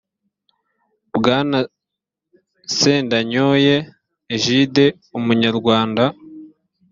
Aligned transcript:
bwana 1.17 1.59
sendanyoye 2.77 3.75
egide 4.35 4.85
umunyarwanda 5.17 6.03